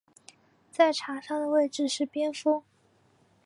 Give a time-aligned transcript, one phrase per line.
[0.71, 2.63] 在场上的位置是边锋。